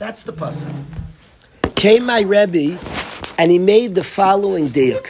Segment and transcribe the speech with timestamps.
[0.00, 0.72] That's the pasuk.
[1.74, 2.78] Came my Rebbe,
[3.36, 5.08] and he made the following diuk.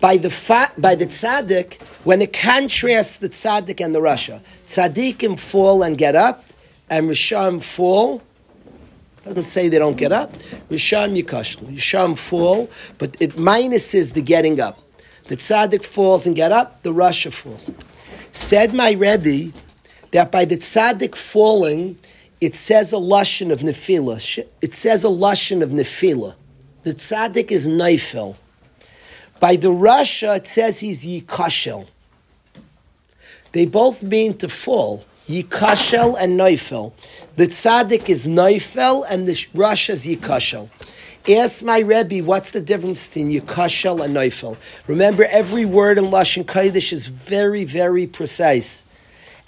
[0.00, 5.38] By the fa- by the tzaddik, when it contrasts the tzaddik and the rasha, tzaddikim
[5.38, 6.44] fall and get up,
[6.90, 8.20] and risham fall.
[9.22, 10.34] Doesn't say they don't get up.
[10.68, 11.76] Risham yikashlu.
[11.76, 12.68] Risham fall,
[12.98, 14.76] but it minuses the getting up.
[15.28, 16.82] The tzaddik falls and get up.
[16.82, 17.70] The rasha falls.
[18.32, 19.52] Said my Rebbe
[20.10, 21.96] that by the tzaddik falling,
[22.40, 24.44] it says a lashon of nefila.
[24.62, 26.34] It says a lashon of nefila.
[26.82, 28.36] The tzaddik is neifel.
[29.38, 31.88] By the rasha, it says he's yikashel.
[33.52, 35.04] They both mean to fall.
[35.26, 36.92] Yikashel and neifel.
[37.36, 40.70] The tzaddik is neifel and the rasha is yikashel.
[41.28, 44.56] Ask my Rebbe, what's the difference between Yikashel and neifel?
[44.86, 48.84] Remember, every word in Lashon Kodesh is very, very precise.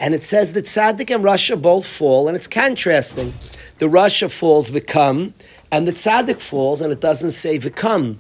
[0.02, 3.34] And it says that Tzaddik and rasha both fall, and it's contrasting.
[3.78, 5.32] The rasha falls Vikam,
[5.70, 8.16] and the Tzaddik falls, and it doesn't say Vikam.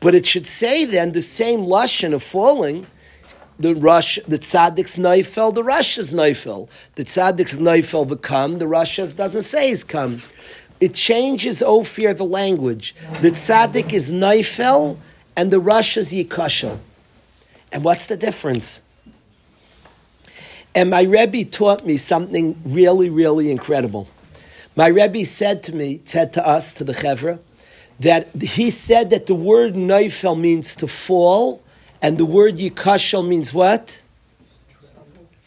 [0.00, 2.86] But it should say then the same Lashon of falling,
[3.58, 6.70] the rush, the tzaddik's neifel, the rasha's neifel.
[6.94, 10.22] The tzaddik's neifel become, the rasha's doesn't say he's come.
[10.80, 12.94] It changes Ophir the language.
[13.20, 14.96] The tzaddik is neifel,
[15.36, 16.78] and the rasha's yikashel.
[17.70, 18.80] And what's the difference?
[20.74, 24.08] And my Rebbe taught me something really, really incredible.
[24.76, 27.40] My Rebbe said to me, said to us, to the Chevra,
[27.98, 31.62] that he said that the word neifel means to fall,
[32.00, 34.00] and the word yikashel means what?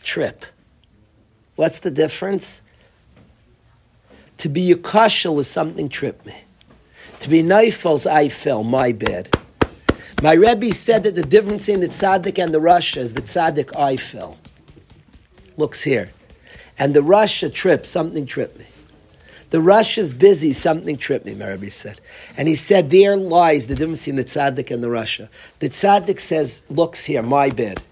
[0.04, 0.46] Trip.
[1.56, 2.62] What's the difference?
[4.38, 6.36] To be yikashel is something trip me.
[7.22, 9.36] To be neifel's I fell, my bad.
[10.22, 13.76] My Rebbe said that the difference in the tzaddik and the rasha is the tzaddik
[13.78, 14.38] I fell
[15.58, 16.12] looks here.
[16.78, 18.66] And the rasha trip, something tripped me.
[19.52, 22.02] The rasha's busy, something tripped me, Marabi said.
[22.36, 25.30] And he said, there lies the difference between the tzaddik and the rasha.
[25.60, 27.84] The tzaddik says, looks here, my bed.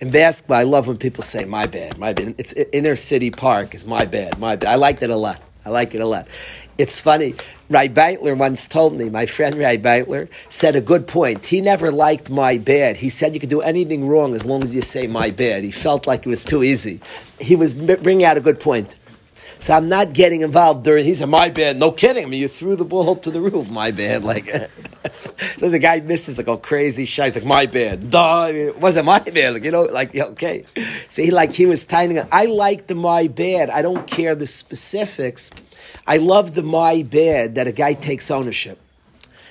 [0.00, 2.34] In basketball, I love when people say, my bad, my bad.
[2.36, 4.70] It's inner city park is my bad, my bad.
[4.70, 5.40] I like that a lot.
[5.64, 6.28] I like it a lot.
[6.78, 7.34] It's funny.
[7.70, 11.46] Ray Beitler once told me, my friend Ray Beitler said a good point.
[11.46, 12.98] He never liked my bad.
[12.98, 15.64] He said you could do anything wrong as long as you say my bad.
[15.64, 17.00] He felt like it was too easy.
[17.40, 18.96] He was bringing out a good point.
[19.58, 21.04] So I'm not getting involved during.
[21.04, 22.24] He said, "My bad." No kidding.
[22.24, 23.70] I mean, you threw the ball to the roof.
[23.70, 24.22] My bad.
[24.22, 24.46] Like,
[25.56, 27.24] so the guy misses like all crazy shy.
[27.24, 28.42] He's like, "My bad." Duh.
[28.42, 29.54] I mean, it wasn't my bad.
[29.54, 30.66] Like, you know, like okay.
[31.08, 32.18] So he like he was tiny.
[32.18, 33.70] I like the my bad.
[33.70, 35.50] I don't care the specifics.
[36.06, 38.78] I love the my bad that a guy takes ownership.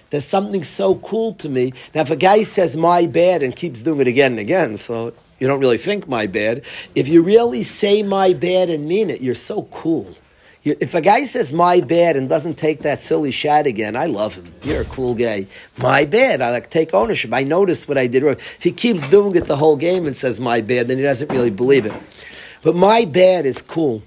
[0.10, 1.74] There's something so cool to me.
[1.94, 5.14] Now, if a guy says my bad and keeps doing it again and again, so
[5.40, 6.64] you don't really think my bad.
[6.94, 10.16] If you really say my bad and mean it, you're so cool.
[10.64, 14.36] if a guy says my bad and doesn't take that silly shot again, I love
[14.36, 14.54] him.
[14.64, 15.48] You're a cool guy.
[15.78, 16.42] My bad.
[16.42, 17.34] I like take ownership.
[17.34, 18.36] I noticed what I did wrong.
[18.36, 21.30] If he keeps doing it the whole game and says my bad, then he doesn't
[21.30, 21.94] really believe it.
[22.62, 24.02] But my bad is cool.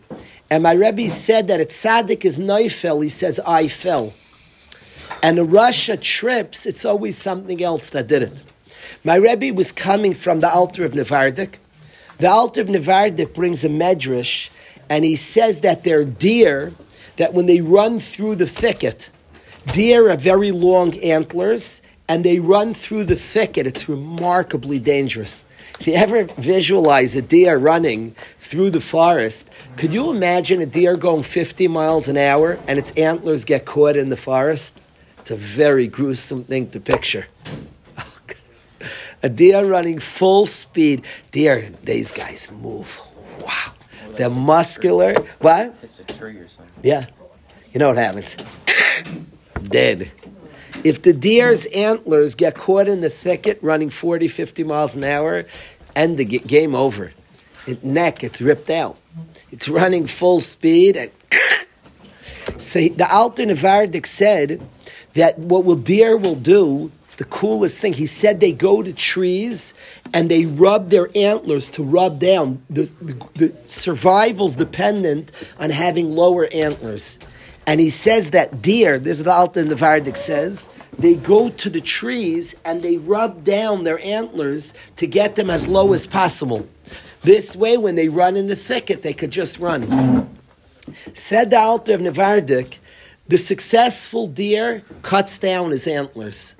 [0.50, 4.14] And my Rebbe said that a tzaddik is neifel, he says, I fell.
[5.22, 8.42] And a rasha trips, it's always something else that did it.
[9.04, 11.54] My Rebbe was coming from the Alter of Nevardik.
[12.18, 14.50] The Alter of Nevardik brings a medrash,
[14.88, 16.72] and he says that they're deer,
[17.16, 19.10] that when they run through the thicket,
[19.72, 23.66] deer have very long antlers, and they run through the thicket.
[23.66, 25.44] It's remarkably dangerous.
[25.80, 30.96] If you ever visualize a deer running through the forest, could you imagine a deer
[30.96, 34.80] going 50 miles an hour and its antlers get caught in the forest?
[35.20, 37.26] It's a very gruesome thing to picture.
[38.00, 38.86] Oh,
[39.24, 41.04] a deer running full speed.
[41.32, 43.00] Deer, these guys move.
[43.44, 43.72] Wow.
[44.10, 45.14] They're muscular.
[45.40, 45.74] What?
[45.82, 46.72] It's a tree or something.
[46.84, 47.06] Yeah.
[47.72, 48.36] You know what happens?
[49.64, 50.12] Dead.
[50.84, 55.44] If the deer's antlers get caught in the thicket running 40, 50 miles an hour,
[55.96, 57.12] end the game over.
[57.66, 58.96] It, neck, it's ripped out.
[59.50, 60.96] It's running full speed.
[60.96, 61.10] And
[62.60, 64.60] so the Alter Nevardik said
[65.14, 67.94] that what will deer will do, it's the coolest thing.
[67.94, 69.74] He said they go to trees
[70.14, 72.62] and they rub their antlers to rub down.
[72.70, 77.18] The, the, the survival's dependent on having lower antlers.
[77.68, 81.82] And he says that deer, this is the Alter Nevardik says, they go to the
[81.82, 86.66] trees and they rub down their antlers to get them as low as possible.
[87.24, 90.30] This way, when they run in the thicket, they could just run.
[91.12, 92.78] Said the Alter of Nevardik,
[93.26, 96.56] the successful deer cuts down his antlers.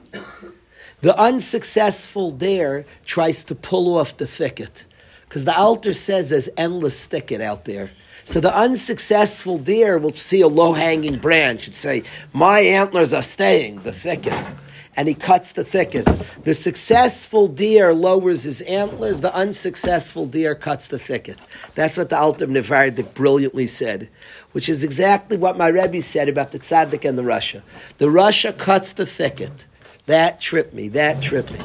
[1.01, 4.85] The unsuccessful deer tries to pull off the thicket.
[5.29, 7.91] Because the Alter says there's endless thicket out there.
[8.25, 12.03] So the unsuccessful deer will see a low hanging branch and say,
[12.33, 14.53] My antlers are staying, the thicket.
[14.97, 16.07] And he cuts the thicket.
[16.43, 21.39] The successful deer lowers his antlers, the unsuccessful deer cuts the thicket.
[21.75, 24.09] That's what the Alter Nevardik brilliantly said,
[24.53, 27.63] which is exactly what my Rebbe said about the tzaddik and the rasha.
[27.99, 29.67] The rasha cuts the thicket.
[30.07, 31.61] That tripped me, that tripped me.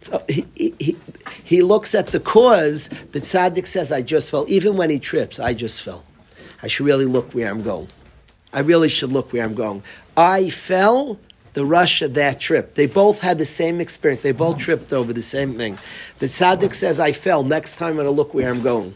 [0.00, 0.96] So he, he,
[1.42, 2.88] he looks at the cause.
[2.88, 4.44] The tzaddik says, I just fell.
[4.48, 6.04] Even when he trips, I just fell.
[6.62, 7.88] I should really look where I'm going.
[8.52, 9.82] I really should look where I'm going.
[10.16, 11.18] I fell,
[11.54, 12.74] the Rasha that trip.
[12.74, 14.22] They both had the same experience.
[14.22, 15.78] They both tripped over the same thing.
[16.18, 17.42] The tzaddik says, I fell.
[17.42, 18.94] Next time I'm going to look where I'm going.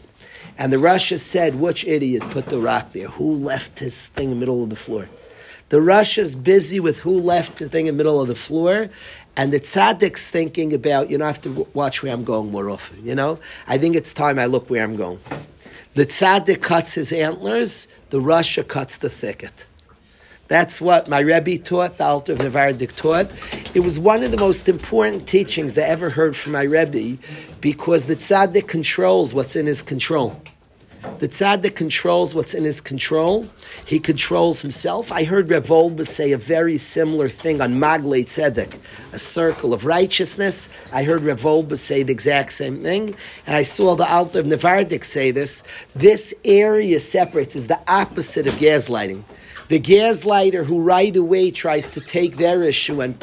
[0.57, 3.07] And the Rasha said, which idiot put the rock there?
[3.07, 5.09] Who left his thing in the middle of the floor?
[5.69, 8.89] The Rasha's busy with who left the thing in the middle of the floor,
[9.35, 12.69] and the tzaddik's thinking about, you know, I have to watch where I'm going more
[12.69, 13.39] often, you know?
[13.67, 15.19] I think it's time I look where I'm going.
[15.95, 19.67] The tzaddik cuts his antlers, the Rasha cuts the thicket.
[20.47, 23.31] That's what my Rebbe taught, the Alter of Nevardik taught.
[23.73, 27.17] It was one of the most important teachings I ever heard from my Rebbe
[27.61, 30.39] because the tzaddik controls what's in his control.
[31.03, 33.49] The tzaddik controls what's in his control.
[33.85, 35.11] He controls himself.
[35.11, 38.79] I heard Rev Wolbe say a very similar thing on Magle Tzedek,
[39.11, 40.69] a circle of righteousness.
[40.93, 43.15] I heard Rev Wolbe say the exact same thing.
[43.45, 45.63] And I saw the Alter of Nevardik say this.
[45.93, 49.23] This area separates, is the opposite of gaslighting.
[49.67, 53.21] The gaslighter who right away tries to take their issue and,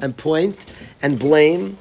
[0.00, 0.72] and point
[1.02, 1.78] and blame,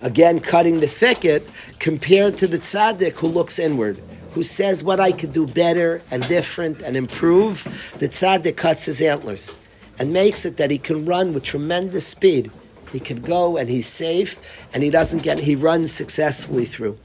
[0.00, 1.46] again cutting the thicket,
[1.78, 4.00] compared to the tzaddik who looks inward
[4.34, 7.64] who says what I could do better and different and improve,
[7.98, 9.58] the tzaddik cuts his antlers
[9.98, 12.50] and makes it that he can run with tremendous speed.
[12.92, 16.98] He can go and he's safe and he doesn't get, he runs successfully through.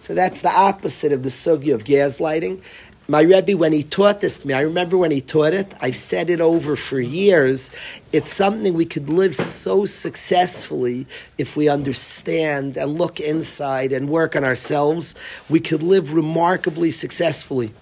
[0.00, 2.60] So that's the opposite of the sugya of gaslighting.
[3.08, 5.96] My Rebbe, when he taught this to me, I remember when he taught it, I've
[5.96, 7.72] said it over for years.
[8.12, 11.06] It's something we could live so successfully
[11.36, 15.16] if we understand and look inside and work on ourselves.
[15.50, 17.72] We could live remarkably successfully.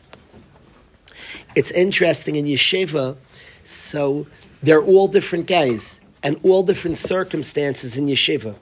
[1.54, 3.16] It's interesting in yeshiva,
[3.62, 4.26] so
[4.62, 8.54] they're all different guys and all different circumstances in yeshiva.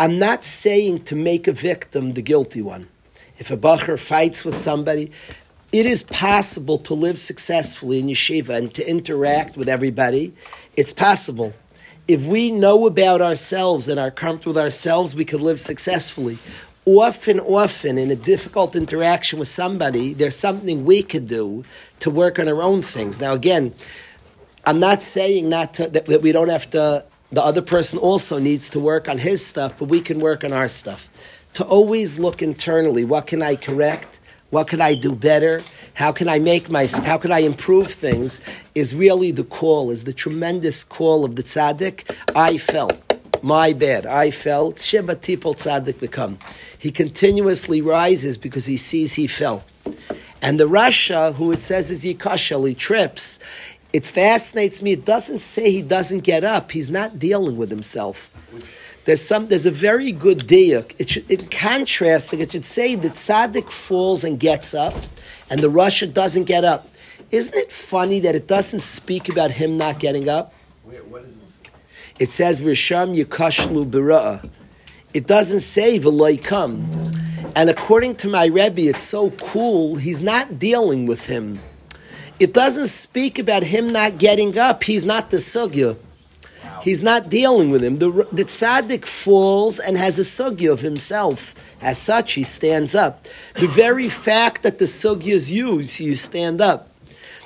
[0.00, 2.88] I'm not saying to make a victim the guilty one.
[3.38, 5.10] If a bacher fights with somebody,
[5.72, 10.34] it is possible to live successfully in yeshiva and to interact with everybody.
[10.76, 11.54] It's possible.
[12.06, 16.38] If we know about ourselves and are comfortable with ourselves, we could live successfully.
[16.84, 21.64] Often, often, in a difficult interaction with somebody, there's something we could do
[22.00, 23.18] to work on our own things.
[23.20, 23.74] Now, again,
[24.66, 28.38] I'm not saying not to, that, that we don't have to, the other person also
[28.38, 31.08] needs to work on his stuff, but we can work on our stuff.
[31.54, 34.18] To always look internally, what can I correct?
[34.52, 35.64] What can I do better?
[35.94, 38.38] How can I make my, how can I improve things?
[38.74, 42.14] Is really the call, is the tremendous call of the tzaddik.
[42.36, 42.90] I fell.
[43.40, 44.04] My bad.
[44.04, 44.74] I fell.
[44.74, 46.38] Shiva tipol tzaddik become.
[46.78, 49.64] He continuously rises because he sees he fell.
[50.42, 53.38] And the Rasha, who it says is Yikashal, he trips.
[53.94, 54.92] It fascinates me.
[54.92, 56.72] It doesn't say he doesn't get up.
[56.72, 58.28] He's not dealing with himself.
[59.04, 59.46] There's some.
[59.46, 60.94] There's a very good diuk.
[60.98, 64.94] It should, in contrast, it should say that tzaddik falls and gets up,
[65.50, 66.88] and the Rasha doesn't get up.
[67.32, 70.52] Isn't it funny that it doesn't speak about him not getting up?
[70.84, 71.58] What is this?
[72.18, 74.48] It says Risham Yikashlu Bira'a.
[75.14, 76.86] It doesn't say V'loy come.
[77.56, 79.96] And according to my Rebbe, it's so cool.
[79.96, 81.58] He's not dealing with him.
[82.38, 84.84] It doesn't speak about him not getting up.
[84.84, 85.96] He's not the sugya.
[86.82, 87.98] He's not dealing with him.
[87.98, 91.54] The, the tzaddik falls and has a sugya of himself.
[91.80, 93.24] As such, he stands up.
[93.54, 96.88] The very fact that the sugya is used, you stand up.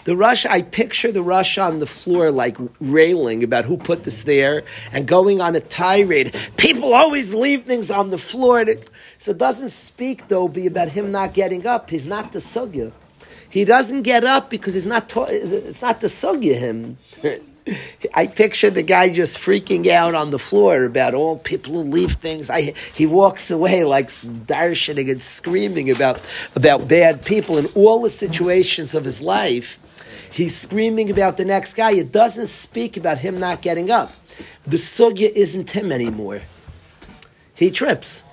[0.04, 4.24] The rush, I picture the rush on the floor like railing about who put this
[4.24, 6.34] there and going on a tirade.
[6.56, 8.64] People always leave things on the floor.
[9.18, 11.90] So it doesn't speak, though, be about him not getting up.
[11.90, 12.92] He's not the sugya.
[13.50, 15.12] He doesn't get up because he's not.
[15.14, 16.96] it's not the sugya him.
[18.14, 22.12] I picture the guy just freaking out on the floor about all people who leave
[22.12, 22.48] things.
[22.48, 26.20] I, he walks away like darshaning and screaming about,
[26.54, 29.80] about bad people in all the situations of his life.
[30.30, 31.92] He's screaming about the next guy.
[31.92, 34.12] It doesn't speak about him not getting up.
[34.64, 36.42] The sugya isn't him anymore.
[37.54, 38.24] He trips.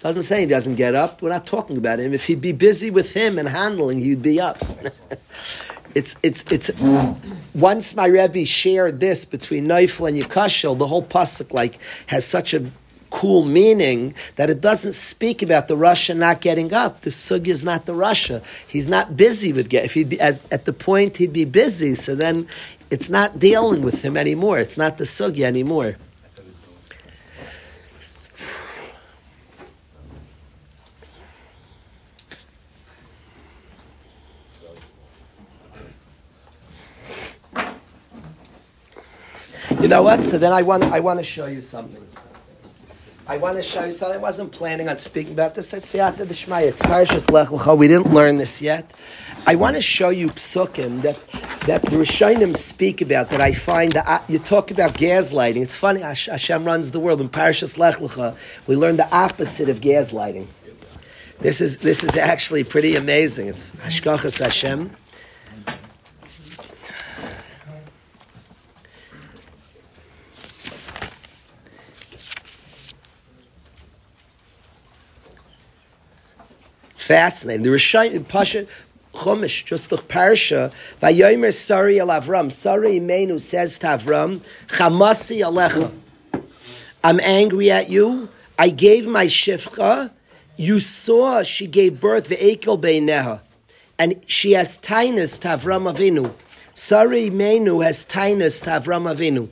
[0.00, 1.22] Doesn't say he doesn't get up.
[1.22, 2.12] We're not talking about him.
[2.12, 4.58] If he'd be busy with him and handling, he'd be up.
[5.94, 6.70] it's it's it's
[7.54, 12.52] once my Rebbe shared this between neifel and Yekashel, the whole pasuk like has such
[12.52, 12.70] a
[13.10, 17.02] cool meaning that it doesn't speak about the rasha not getting up.
[17.02, 18.42] The sugya is not the rasha.
[18.66, 19.84] He's not busy with get.
[19.84, 22.48] If he as at the point he'd be busy, so then
[22.90, 24.58] it's not dealing with him anymore.
[24.58, 25.96] It's not the sugya anymore.
[39.94, 40.24] Know what?
[40.24, 42.04] So then I want I want to show you something.
[43.28, 44.18] I want to show you something.
[44.18, 45.72] I wasn't planning on speaking about this.
[45.72, 46.66] It's Siyata Deshmaya.
[46.66, 47.78] It's Parashas Lech Lecha.
[47.78, 48.92] We didn't learn this yet.
[49.46, 51.16] I want to show you psukim that
[51.68, 55.62] that the Rishonim speak about that I find that uh, you talk about gaslighting.
[55.62, 56.00] It's funny.
[56.00, 57.20] Hashem runs the world.
[57.20, 58.36] In Parashas Lech Lecha,
[58.66, 60.48] we learn the opposite of gaslighting.
[61.38, 63.46] This is this is actually pretty amazing.
[63.46, 64.90] It's Hashgachas Hashem.
[77.04, 77.64] Fascinating.
[77.64, 78.66] The Rishayim Pasha
[79.12, 82.50] Chumash, just the parsha, Vayomer Sari al Avram.
[82.50, 85.92] Sari Imenu says to Avram, Chamasi alecha.
[87.04, 88.30] I'm angry at you.
[88.58, 90.12] I gave my shifcha.
[90.56, 93.42] You saw she gave birth ve'ekel beineha.
[93.98, 96.32] And she has tainus to Avram Avinu.
[96.72, 99.50] Sari Imenu has tainus to Avram Avinu.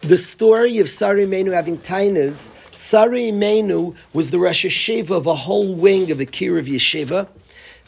[0.00, 5.34] The story of Sari Imenu having tainus Sari Imenu was the Rosh Yeshiva of a
[5.34, 7.28] whole wing of the Kiruv Yeshiva.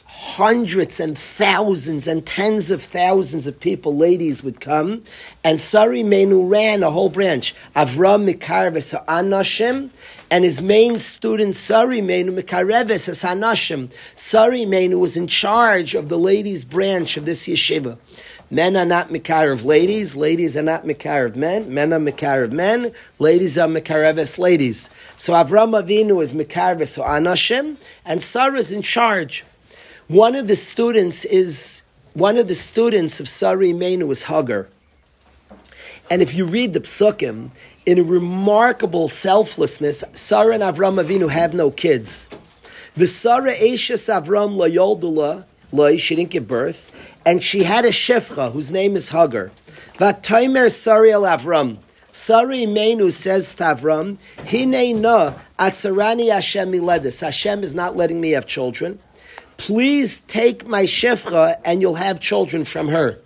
[0.05, 5.03] Hundreds and thousands and tens of thousands of people, ladies, would come,
[5.43, 7.55] and Sari Menu ran a whole branch.
[7.75, 9.89] Avram Mikarves Anashim,
[10.31, 13.91] and his main student, Sari Imenu Mikareves Anashim.
[14.15, 17.97] Sari Menu was in charge of the ladies' branch of this yeshiva.
[18.53, 22.45] Men are not Mikar of ladies, ladies are not Mikar of men, men are Mikar
[22.45, 24.91] of men, ladies are Mikareves ladies.
[25.17, 29.43] So Avram Avinu is Mikareves or Anashim, and Sarah is in charge.
[30.07, 31.83] One of the students is,
[32.13, 34.69] one of the students of Sarah Menu is Hagar.
[36.11, 37.53] And if you read the psukim,
[37.87, 42.29] in a remarkable selflessness, Sarah and Avram Avinu have no kids.
[42.99, 45.47] The Sarah Eishes Avram La Yoldula,
[45.99, 46.92] she didn't give birth
[47.25, 49.51] and she had a shefcha whose name is Hagar.
[49.95, 51.79] Vataimer Sari al Avram.
[52.11, 57.23] Sari Menu says to Avram, Hine na atzarani Hashem miledis.
[57.23, 58.99] Hashem is not letting me have children.
[59.57, 63.19] Please take my shefcha and you'll have children from her.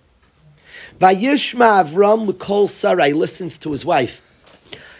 [0.99, 4.21] Vayishma Avram l'kol Sarai listens to his wife.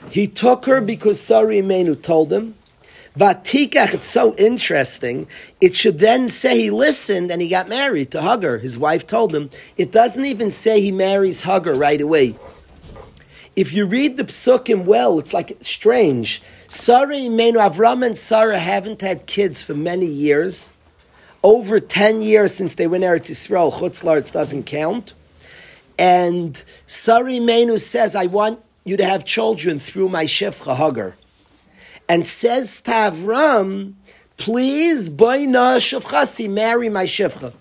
[0.09, 2.55] He took her because Sari Menu told him.
[3.17, 5.27] Vatikach, it's so interesting.
[5.59, 8.59] It should then say he listened and he got married to Hagar.
[8.59, 9.49] His wife told him.
[9.75, 12.35] It doesn't even say he marries Hagar right away.
[13.55, 16.43] If you read the psukim well, it's like strange.
[16.67, 20.75] Sarah Imenu, Avram and Sarah haven't had kids for many years.
[21.41, 25.15] Over 10 years since they went Eretz Yisrael, Chutz doesn't count.
[25.97, 31.15] And Sarah Imenu says, I want you to have children through my Shefcha Hagar
[32.09, 33.93] and says to Avram,
[34.37, 37.53] please, boina shevchasi, marry my shevcha.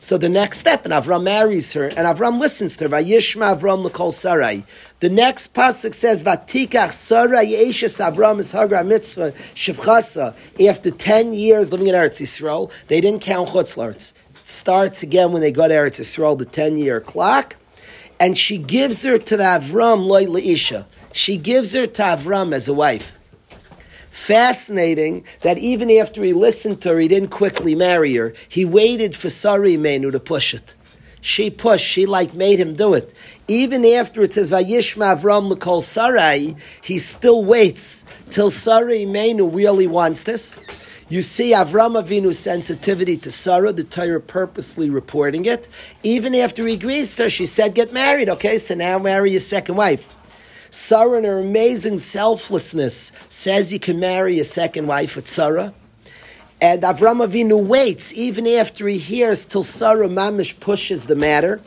[0.00, 2.90] So the next step, and Avram marries her, and Avram listens to her.
[2.90, 4.64] Vayishma Avram l'kol sarai.
[4.98, 10.34] The next pasuk says, "Vatikach sarai yeshes Avram is hagra mitzvah shevchasa."
[10.68, 14.12] After ten years living in Eretz Yisrael, they didn't count chutzlarts.
[14.34, 17.54] It starts again when they got Eretz Yisrael, the ten-year clock,
[18.18, 20.86] and she gives her to the Avram loy leisha.
[21.12, 23.12] She gives her to Avram as a wife.
[24.12, 28.34] Fascinating that even after he listened to her, he didn't quickly marry her.
[28.46, 30.76] He waited for Sari Menu to push it.
[31.22, 33.14] She pushed, she like made him do it.
[33.48, 39.86] Even after it says Vayishma Avram L'Kol Sarai, he still waits till Sarai Menu really
[39.86, 40.60] wants this.
[41.08, 45.70] You see Avram Avinu's sensitivity to Sarah, the Torah purposely reporting it.
[46.02, 49.40] Even after he agrees to her, she said, get married, okay, so now marry your
[49.40, 50.04] second wife.
[50.74, 55.74] Sarah, in her amazing selflessness, says you can marry a second wife with Sarah.
[56.62, 61.60] And Avram Avinu waits even after he hears till Sarah Mamish pushes the matter.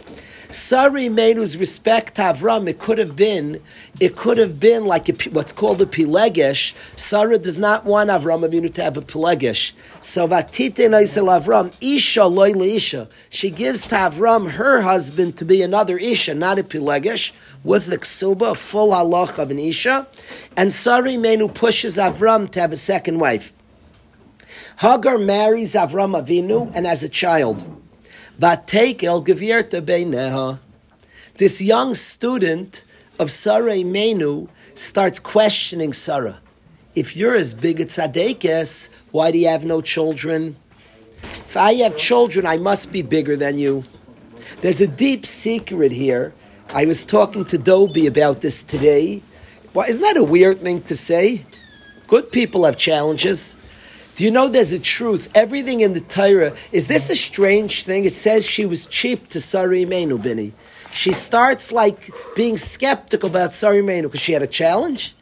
[0.55, 3.62] Sarah Menu's respect to Avram, it could have been,
[4.00, 6.74] it could have been like a, what's called a pilegesh.
[6.95, 9.74] Sarah does not want Avram Avinu to have a pilegesh.
[10.00, 13.09] So vatite noisel Avram, isha loy isha.
[13.29, 17.33] She gives to Avram her husband to be another isha, not a pilegesh
[17.65, 20.07] with the ksuba, full halach of an isha,
[20.55, 23.53] and Sari Menu pushes Avram to have a second wife.
[24.77, 27.75] Hagar marries Avram Avinu and has a child.
[28.39, 30.60] Vatekel gevierta beineha.
[31.38, 32.84] This young student
[33.18, 36.39] of Sarai Menu starts questioning Sarah.
[36.96, 40.58] If you're as big a tzaddikus, why do you have no children?
[41.24, 43.86] If I have children, I must be bigger than you.
[44.60, 46.34] There's a deep secret here.
[46.74, 49.22] I was talking to Dobie about this today.
[49.74, 51.46] Well, isn't that a weird thing to say?
[52.08, 53.56] Good people have challenges.
[54.15, 55.29] Do you know there's a truth?
[55.36, 58.05] Everything in the Torah, is this a strange thing?
[58.05, 60.53] It says she was cheap to Sari Menu Bini.
[60.93, 65.13] She starts like being skeptical about Sari Menu because she had a challenge.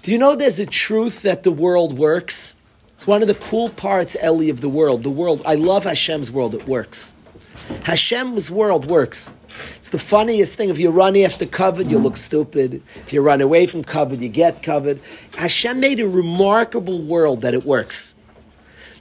[0.00, 2.56] Do you know there's a truth that the world works?
[2.94, 5.02] It's one of the cool parts, Ellie, of the world.
[5.02, 7.14] The world, I love Hashem's world, it works.
[7.84, 9.34] Hashem's world works.
[9.76, 10.70] It's the funniest thing.
[10.70, 12.82] If you run after kavod, you look stupid.
[12.96, 15.00] If you run away from kavod, you get kavod.
[15.36, 18.16] Hashem made a remarkable world that it works.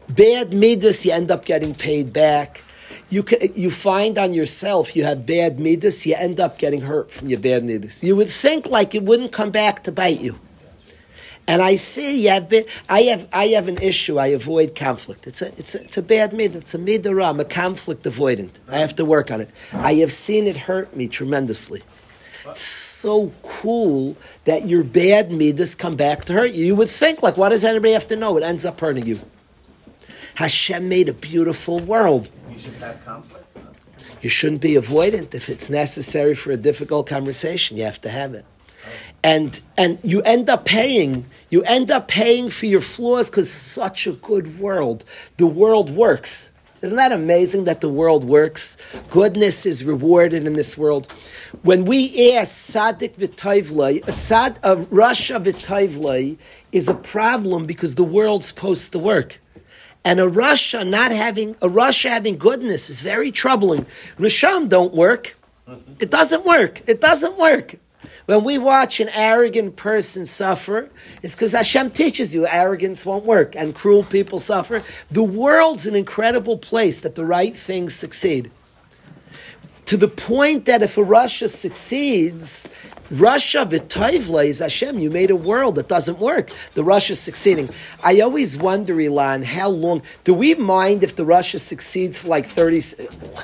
[0.09, 2.63] Bad midas, you end up getting paid back.
[3.09, 7.11] You, can, you find on yourself you have bad midas, you end up getting hurt
[7.11, 8.03] from your bad midas.
[8.03, 10.39] You would think like it wouldn't come back to bite you.
[11.47, 14.17] And I see you have been, I have, I have an issue.
[14.17, 15.27] I avoid conflict.
[15.27, 16.55] It's a, it's a, it's a bad mid.
[16.55, 17.23] It's a midah.
[17.23, 18.59] I'm a conflict avoidant.
[18.67, 19.49] I have to work on it.
[19.71, 21.83] I have seen it hurt me tremendously.
[22.47, 26.65] It's So cool that your bad midas come back to hurt you.
[26.65, 28.37] You would think, like, what does anybody have to know?
[28.37, 29.19] It ends up hurting you.
[30.35, 32.29] Hashem made a beautiful world.
[32.51, 33.45] You should have conflict.
[34.21, 35.35] You shouldn't be avoidant.
[35.35, 38.45] If it's necessary for a difficult conversation, you have to have it
[39.25, 44.05] and and you end up paying you end up paying for your flaws because such
[44.05, 45.03] a good world
[45.37, 46.53] the world works
[46.83, 48.77] isn't that amazing that the world works
[49.09, 51.11] goodness is rewarded in this world
[51.63, 56.37] when we ask sadik v'tayvlay sad of uh, rasha v'tayvlay
[56.71, 59.41] is a problem because the world's supposed to work
[60.05, 63.87] and a rasha not having a rasha having goodness is very troubling.
[64.19, 65.35] Risham don't work.
[65.99, 66.83] It doesn't work.
[66.85, 67.77] It doesn't work.
[68.25, 70.89] When we watch an arrogant person suffer,
[71.21, 74.81] it's because Hashem teaches you arrogance won't work and cruel people suffer.
[75.11, 78.49] The world's an incredible place that the right things succeed.
[79.85, 82.67] To the point that if a rasha succeeds,
[83.11, 84.97] rasha v'toivla is Hashem.
[84.97, 86.49] You made a world that doesn't work.
[86.73, 87.69] The rasha succeeding.
[88.03, 92.47] I always wonder, Ilan, how long do we mind if the rasha succeeds for like
[92.47, 92.81] thirty?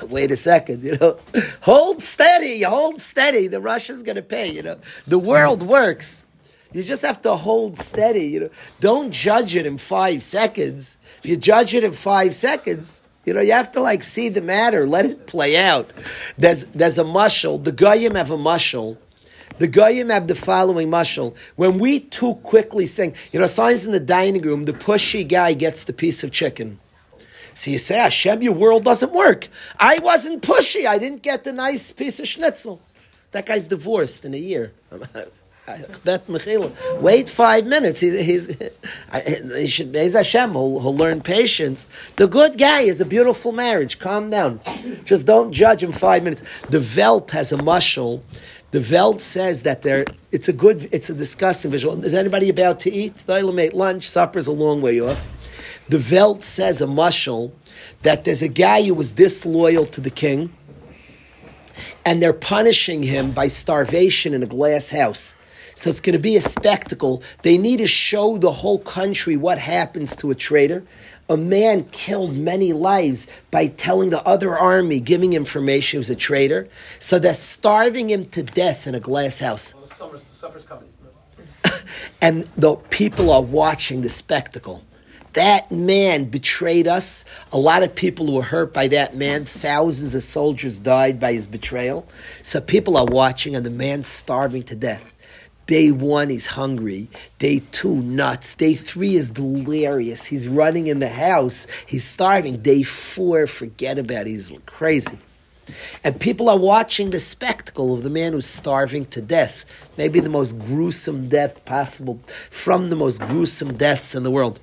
[0.10, 1.20] Wait a second, you know,
[1.62, 3.48] hold steady, hold steady.
[3.48, 4.52] The rasha's going to pay.
[4.52, 6.26] You know, the world works.
[6.74, 8.26] You just have to hold steady.
[8.28, 10.98] You know, don't judge it in five seconds.
[11.20, 14.42] If you judge it in five seconds, you know, you have to like see the
[14.42, 15.92] matter, let it play out.
[16.38, 17.64] There's there's a mushal.
[17.64, 18.98] The goyim have a mushal
[19.62, 21.36] the Goyim have the following mashal.
[21.56, 25.54] When we too quickly sing, you know, signs in the dining room, the pushy guy
[25.54, 26.80] gets the piece of chicken.
[27.54, 29.50] So you say, Hashem, your world doesn't work.
[29.80, 30.88] I wasn't pushy.
[30.88, 32.82] I didn't get the nice piece of schnitzel.
[33.34, 34.74] That guy's divorced in a year.
[37.00, 38.02] Wait five minutes.
[38.02, 38.58] He's, he's,
[39.56, 40.52] he should, he's Hashem.
[40.52, 41.88] He'll, he'll learn patience.
[42.16, 44.00] The good guy is a beautiful marriage.
[44.00, 44.60] Calm down.
[45.06, 46.44] Just don't judge him five minutes.
[46.70, 48.22] The Welt has a mushal
[48.72, 52.04] the Welt says that there, it's a good, it's a disgusting visual.
[52.06, 53.18] Is anybody about to eat?
[53.28, 54.10] They'll make lunch.
[54.10, 55.26] Supper's a long way off.
[55.90, 57.52] The Welt says a mushal
[58.04, 60.54] that there's a guy who was disloyal to the king,
[62.06, 65.36] and they're punishing him by starvation in a glass house.
[65.82, 67.24] So it's going to be a spectacle.
[67.42, 70.84] They need to show the whole country what happens to a traitor
[71.32, 76.16] a man killed many lives by telling the other army, giving information he was a
[76.16, 76.68] traitor.
[77.00, 79.74] So they're starving him to death in a glass house.
[79.74, 80.90] Well, the summer's, the supper's coming.
[82.22, 84.84] and the people are watching the spectacle.
[85.34, 87.24] That man betrayed us.
[87.54, 89.46] A lot of people were hurt by that man.
[89.46, 92.06] Thousands of soldiers died by his betrayal.
[92.44, 95.14] So people are watching, and the man's starving to death.
[95.72, 97.08] Day one, he's hungry.
[97.40, 98.56] Day two, nuts.
[98.56, 100.26] Day three is delirious.
[100.26, 101.66] He's running in the house.
[101.86, 102.62] He's starving.
[102.62, 104.32] Day four, forget about it.
[104.32, 105.18] He's crazy.
[106.04, 109.64] And people are watching the spectacle of the man who's starving to death.
[109.98, 114.60] Maybe the most gruesome death possible, from the most gruesome deaths in the world.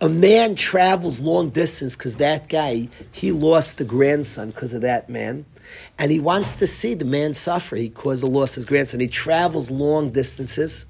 [0.00, 5.10] A man travels long distance because that guy, he lost the grandson because of that
[5.10, 5.44] man
[5.98, 7.76] and he wants to see the man suffer.
[7.76, 9.00] He caused a loss of his grandson.
[9.00, 10.86] He travels long distances,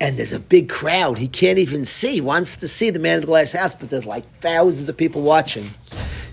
[0.00, 1.18] and there's a big crowd.
[1.18, 2.14] He can't even see.
[2.14, 4.96] He wants to see the man in the glass house, but there's like thousands of
[4.96, 5.70] people watching.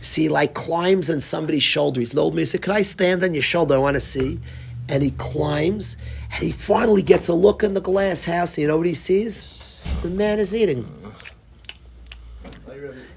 [0.02, 2.00] See, like climbs on somebody's shoulder.
[2.00, 3.76] He's told me, he said, Can I stand on your shoulder?
[3.76, 4.40] I want to see.
[4.88, 5.98] And he climbs,
[6.32, 8.58] and he finally gets a look in the glass house.
[8.58, 9.84] And you know what he sees?
[10.02, 10.99] The man is eating.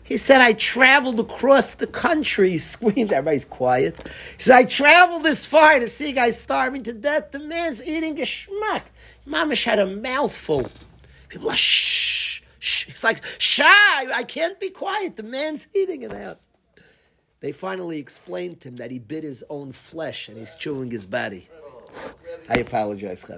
[0.04, 2.50] He said, I traveled across the country.
[2.52, 3.12] He screamed.
[3.12, 3.96] Everybody's quiet.
[4.36, 7.30] He said, I traveled this far to see guys starving to death.
[7.30, 8.82] The man's eating a schmuck.
[9.26, 10.68] Mamish had a mouthful.
[11.28, 12.88] People are shh, shh.
[12.88, 15.16] It's like, shy, I can't be quiet.
[15.16, 16.46] The man's eating in the house.
[17.40, 21.06] They finally explained to him that he bit his own flesh and he's chewing his
[21.06, 21.48] body.
[22.48, 23.30] I apologize.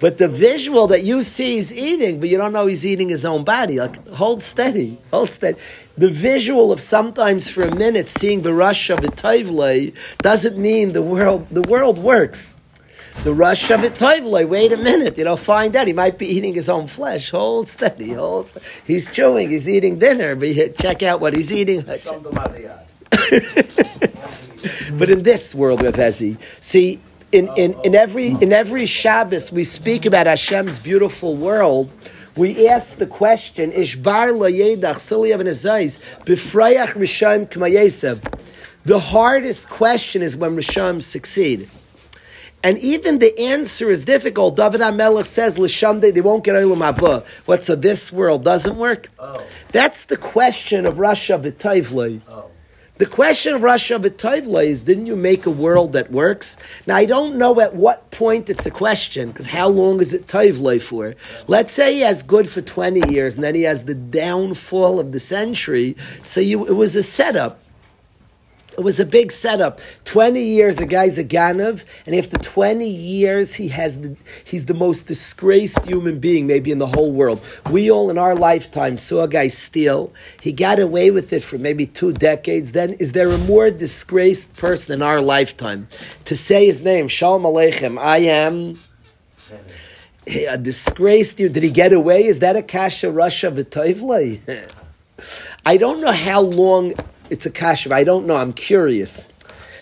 [0.00, 3.24] But the visual that you see he's eating, but you don't know he's eating his
[3.24, 3.78] own body.
[3.78, 5.58] Like, hold steady, hold steady.
[5.96, 10.92] The visual of sometimes for a minute seeing the rush of a toivle doesn't mean
[10.92, 11.46] the world.
[11.50, 12.56] The world works.
[13.22, 14.48] The rush of it toivle.
[14.48, 17.30] Wait a minute, you know, find out he might be eating his own flesh.
[17.30, 18.48] Hold steady, hold.
[18.48, 18.66] Steady.
[18.86, 19.50] He's chewing.
[19.50, 21.82] He's eating dinner, but check out what he's eating.
[24.98, 27.00] but in this world, Rav Hezi, see,
[27.32, 31.90] in, in, in every in every Shabbos we speak about Hashem's beautiful world.
[32.36, 38.40] We ask the question: Ishbar layedach siliyav nezayis b'frayach rishayim k'mayesev.
[38.84, 41.68] The hardest question is when Rishayim succeed.
[42.62, 44.56] And even the answer is difficult.
[44.56, 47.26] David HaMelech says, L'shamde, they won't get Olam.
[47.46, 49.10] What, so this world doesn't work?
[49.18, 49.46] Oh.
[49.72, 52.20] That's the question of rasha B'Toivlei.
[52.28, 52.39] Oh.
[53.00, 56.58] The question of rasha B'Toivla is, didn't you make a world that works?
[56.86, 60.26] Now, I don't know at what point it's a question, because how long is it
[60.26, 61.14] Toivla for?
[61.46, 65.12] Let's say he has good for 20 years, and then he has the downfall of
[65.12, 67.62] the century, so you, it was a setup.
[68.78, 69.80] It was a big setup.
[70.04, 74.74] Twenty years, a guy's a ganav, and after twenty years, he has the, he's the
[74.74, 77.44] most disgraced human being maybe in the whole world.
[77.70, 80.12] We all in our lifetime saw a guy steal.
[80.40, 82.72] He got away with it for maybe two decades.
[82.72, 85.88] Then, is there a more disgraced person in our lifetime
[86.24, 87.08] to say his name?
[87.08, 87.98] Shalom Aleichem.
[87.98, 88.78] I am
[90.48, 91.48] a disgraced you.
[91.48, 92.24] Did he get away?
[92.24, 94.70] Is that a kasha rasha v'toivlei?
[95.66, 96.94] I don't know how long
[97.30, 97.94] it's a kasha.
[97.94, 98.36] I don't know.
[98.36, 99.32] I'm curious.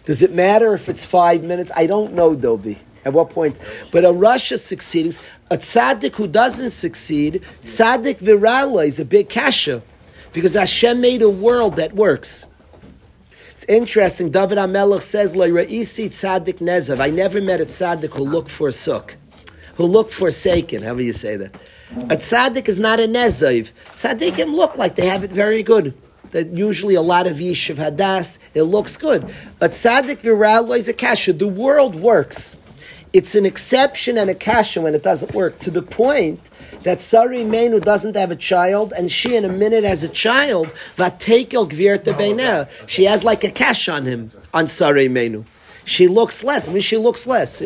[0.05, 1.71] Does it matter if it's five minutes?
[1.75, 2.79] I don't know, Dobi.
[3.05, 3.59] At what point?
[3.91, 5.13] But a rasha succeeding,
[5.51, 9.83] a tzaddik who doesn't succeed, tzaddik virala is a big kasha,
[10.33, 12.45] because Hashem made a world that works.
[13.53, 14.31] It's interesting.
[14.31, 18.73] David HaMelech says, "Le'ra'isi tzaddik nezav." I never met a tzaddik who looked for a
[18.73, 19.17] suck,
[19.75, 20.83] who looked forsaken.
[20.83, 21.55] However you say that.
[21.97, 23.73] A tzaddik is not a nezav.
[23.95, 25.95] Tzaddikim look like they have it very good
[26.31, 29.33] that usually a lot of Yishuv Hadas, it looks good.
[29.59, 31.33] But Tzaddik Viralo is a kasha.
[31.33, 32.57] The world works.
[33.13, 36.41] It's an exception and a kasha when it doesn't work, to the point
[36.83, 40.75] that Sari Menu doesn't have a child, and she in a minute has a child,
[40.97, 42.69] Vatekel Gvirta Beineh.
[42.87, 45.45] She has like a cash on him, on Sari Menu.
[45.89, 46.69] She looks less.
[46.69, 47.63] I mean, she looks less.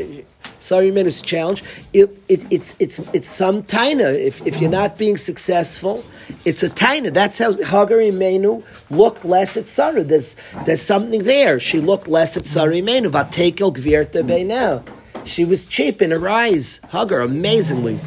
[0.60, 1.64] Sorry, Menu's challenge.
[1.92, 4.14] It, it, it's, it's, it's some taina.
[4.14, 6.04] If, if you're not being successful,
[6.44, 7.12] it's a taina.
[7.12, 10.04] That's how Hagari Menu looked less at Sarah.
[10.04, 11.58] There's, there's something there.
[11.58, 13.10] She looked less at Sarah Menu.
[13.10, 14.84] Vatekel Gvirta Beina.
[15.26, 16.80] She was cheap in her eyes.
[16.90, 17.98] Hagar, amazingly.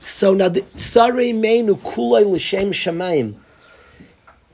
[0.00, 3.36] So now, the Sarah Menu Kulay L'Shem Shamayim.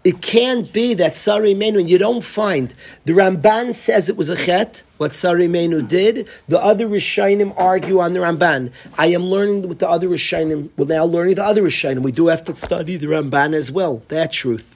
[0.04, 2.74] It can't be that Sari Menu, you don't find.
[3.04, 6.26] The Ramban says it was a chet, what Sari Menu did.
[6.48, 8.72] The other Rishonim argue on the Ramban.
[8.98, 12.00] I am learning with the other Rishonim, well, now learning the other Rishonim.
[12.00, 14.74] We do have to study the Ramban as well, that truth.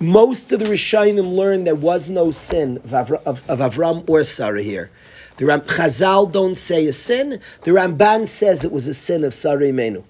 [0.00, 4.22] Most of the Rishonim learned there was no sin of, Avra, of, of Avram or
[4.22, 4.90] Sarah here.
[5.38, 7.40] The Ram, Chazal don't say a sin.
[7.62, 10.04] The Ramban says it was a sin of Sari Menu.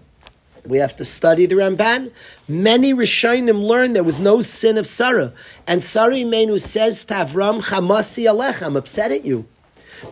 [0.68, 2.12] We have to study the Ramban.
[2.48, 5.32] Many Rishonim learn there was no sin of Sarah.
[5.66, 9.46] And Sarah Imenu says to Avram, Chamasi Alech, I'm upset at you.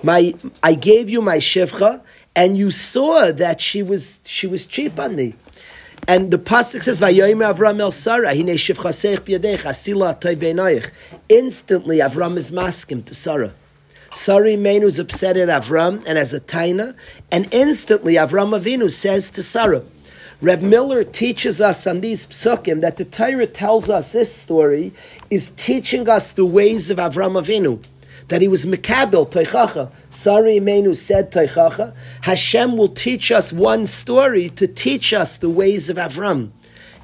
[0.02, 2.00] My, I gave you my Shivcha,
[2.34, 5.34] and you saw that she was, she was cheap on me.
[6.06, 10.90] And the pasuk says, "Vayoyim Avram el Sarah, hine shivchaseich b'yadech, asila toy beinoich."
[11.30, 13.54] Instantly, Avram is maskim to Sarah.
[14.12, 16.94] Sarah Imenu is upset at Avram and as a taina,
[17.32, 19.82] and instantly Avram Avinu says to Sarah,
[20.44, 24.92] Reb Miller teaches us on these psukim that the Torah tells us this story
[25.30, 27.82] is teaching us the ways of Avram Avinu.
[28.28, 29.90] That he was Mekabel, Toichacha.
[30.10, 31.94] Sari Imenu said Toichacha.
[32.24, 36.50] Hashem will teach us one story to teach us the ways of Avram.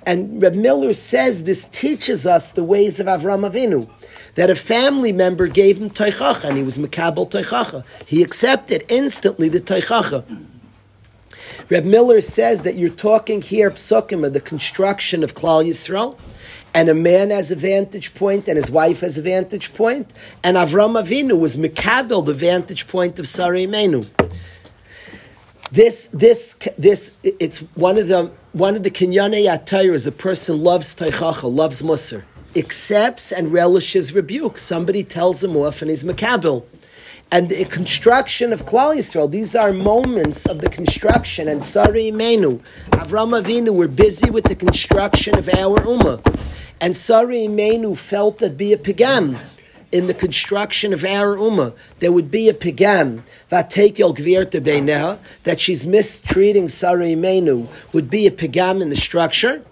[0.05, 3.89] And Reb Miller says this teaches us the ways of Avram Avinu.
[4.35, 7.87] That a family member gave him Toichacha and he was Mekabel Toichacha.
[8.05, 10.50] He accepted instantly the Toichacha.
[11.71, 16.19] Reb Miller says that you're talking here psukim of the construction of Klal Yisrael,
[16.75, 20.57] and a man has a vantage point, and his wife has a vantage point, and
[20.57, 24.03] Avram Avinu was Mekabel, the vantage point of Sarai Menu.
[25.71, 30.65] This, this, this, it's one of the one of the Kinyanei Atayr is a person
[30.65, 32.25] loves Teichacha, loves Musar,
[32.57, 34.59] accepts and relishes rebuke.
[34.59, 36.65] Somebody tells him off and he's Makabel.
[37.33, 41.47] And the construction of Klal Yisrael, these are moments of the construction.
[41.47, 46.21] And Sari Imenu, Avram Avinu were busy with the construction of our Ummah.
[46.81, 49.39] And Sari Imenu felt that be a pigam
[49.93, 51.73] in the construction of our Ummah.
[52.01, 53.71] There would be a pigam, that
[55.61, 59.65] she's mistreating Sari Imenu, would be a pigam in the structure.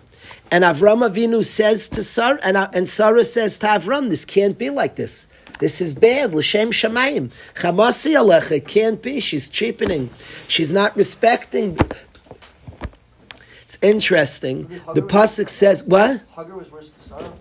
[0.51, 4.57] And Avram Avinu says to Sarah, and, uh, and Sarah says to Avram, this can't
[4.57, 5.28] be like this.
[5.59, 6.35] This is bad.
[6.35, 7.31] L'shem shamayim.
[7.55, 8.53] Chamasi alecha.
[8.53, 9.21] It can't be.
[9.21, 10.11] She's cheapening.
[10.47, 11.79] She's not respecting.
[13.63, 14.69] It's interesting.
[14.95, 16.23] The pasuk says what?
[16.35, 17.33] Hagar was worse to Sarah.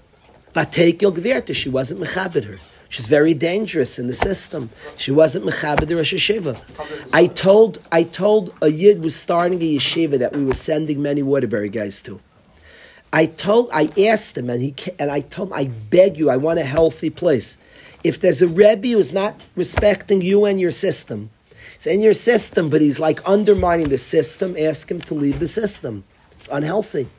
[0.53, 1.55] Batekel gvirta.
[1.55, 2.59] She wasn't mechabed her.
[2.89, 4.69] She's very dangerous in the system.
[4.95, 6.57] She wasn't mechabed Rosh Yeshiva.
[7.13, 11.21] I told I told a yid was starting a yeshiva that we were sending many
[11.21, 12.19] Waterbury guys to.
[13.11, 16.37] I told I asked him and he and I told him I beg you I
[16.37, 17.57] want a healthy place.
[18.07, 21.29] If there's a Rebbe who's not respecting you and your system,
[21.73, 25.47] he's in your system, but he's like undermining the system, ask him to leave the
[25.47, 26.05] system.
[26.31, 27.09] It's unhealthy.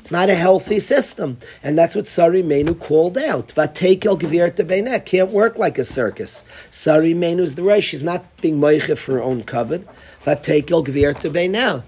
[0.00, 1.38] It's not a healthy system.
[1.62, 3.48] And that's what Sari Menu called out.
[3.48, 6.44] Vatekel Gvirta Beinek can't work like a circus.
[6.70, 7.82] Sari Menu is the right.
[7.82, 9.84] She's not being moiche for her own kavod.
[10.24, 11.82] Vatekel Gvirta Beinek.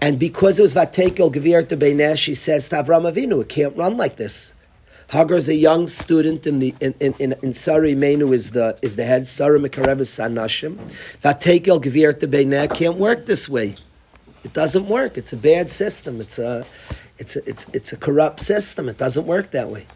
[0.00, 3.96] And because it was Vatekel Gvirta Beinek, she says to Avram Avinu, it can't run
[3.96, 4.54] like this.
[5.12, 8.78] Hagar is a young student in the in in, in, in Sari Menu is the
[8.80, 9.28] is the head.
[9.28, 10.78] Sari Mekarev Sanashim.
[11.22, 13.74] Vatekel Gvirta Beinek can't work this way.
[14.42, 15.18] It doesn't work.
[15.18, 16.18] It's a bad system.
[16.18, 16.64] It's a
[17.18, 18.88] it's a, it's it's a corrupt system.
[18.88, 19.86] It doesn't work that way.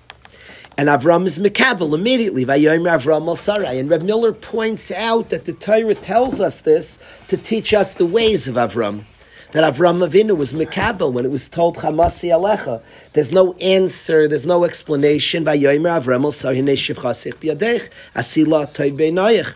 [0.76, 2.44] And Avram is Mekabel immediately.
[2.44, 3.78] Vayomer Avram Sarai.
[3.78, 8.04] And Reb Miller points out that the Torah tells us this to teach us the
[8.04, 9.04] ways of Avram
[9.52, 12.82] that Avram Avinu was Mekabel when it was told Chamasi Alecha.
[13.12, 15.44] There's no answer, there's no explanation.
[15.44, 19.54] Vayomer Avram al Sarai Neshivchasich Biyadech Asila Toy Beinoyach.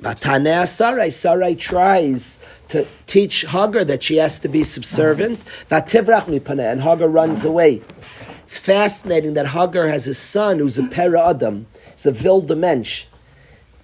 [0.00, 5.42] Vataneh Sarai, Sarai tries to teach Hagar that she has to be subservient.
[5.70, 7.82] Vativrach Mipaneh, and Hagar runs away.
[8.44, 11.66] It's fascinating that Hagar has a son who's a Pera Adam.
[11.92, 13.04] It's a Vilda Mensch.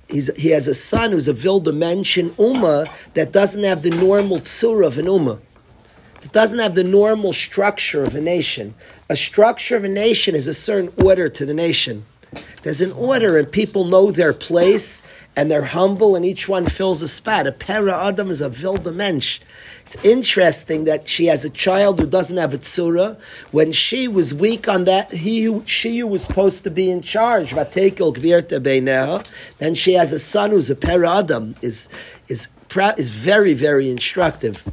[0.09, 3.91] He's, he has a son who's a Vilda Mensch in Ummah that doesn't have the
[3.91, 5.41] normal tzura of an Ummah.
[6.23, 8.75] It doesn't have the normal structure of a nation.
[9.09, 12.07] A structure of a nation is a certain order to the nation.
[12.63, 15.03] There's an order, and people know their place,
[15.37, 17.47] and they're humble, and each one fills a spot.
[17.47, 19.41] A para adam is a vilda mensch.
[19.85, 23.19] It's interesting that she has a child who doesn't have a tzura.
[23.51, 27.51] When she was weak on that, he she who was supposed to be in charge,
[27.51, 31.91] vatekel gvirta beineha, then she has a son who's a para adam, is,
[32.29, 32.49] is,
[32.97, 34.65] is very, very instructive.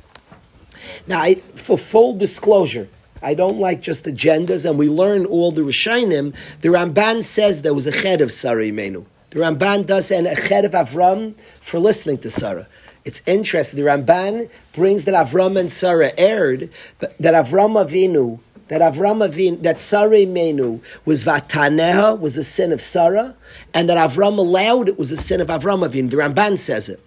[1.08, 2.88] Now, I, for full disclosure,
[3.22, 6.34] I don't like just agendas, and we learn all the Rishonim.
[6.62, 9.06] The Ramban says there was a head of Sarah Imenu.
[9.32, 12.68] The Ramban does and a chet of Avram for listening to Sarah.
[13.04, 13.84] It's interesting.
[13.84, 19.80] The Ramban brings that Avram and Sarah erred, that Avram Avinu, that Avram Avinu, that
[19.80, 23.36] Sarah Imenu was Vataneha, was a sin of Sarah,
[23.74, 26.10] and that Avram allowed it was a sin of Avram Avinu.
[26.10, 27.00] The Ramban says it.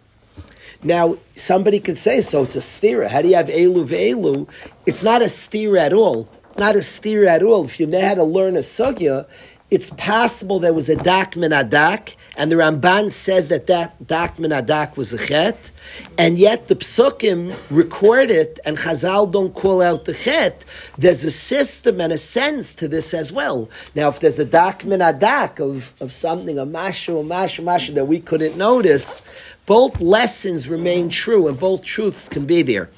[0.83, 3.09] Now, somebody could say, so it's a stira.
[3.09, 4.47] How do you have Elu ve'elu?
[4.85, 6.29] It's not a stira at all.
[6.59, 7.65] Not a stira at all.
[7.65, 9.27] If you know how to learn a sugya,
[9.75, 14.39] it's possible there was a dak min adak, and the Ramban says that that dak
[14.39, 15.73] min adak was a chet,
[16.17, 20.65] and yet the psukim record it, and Chazal don't call out the chet.
[20.97, 23.69] There's a system and a sense to this as well.
[23.97, 27.95] Now, if there's a dak min adak of, of something, a mashu, a mashu, mashu
[27.95, 29.25] that we couldn't notice,
[29.67, 32.91] both lessons remain true, and both truths can be there.